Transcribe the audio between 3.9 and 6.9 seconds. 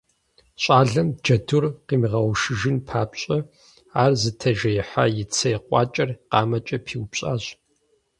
ар зытежеихьа и цей къуакӀэр къамэкӀэ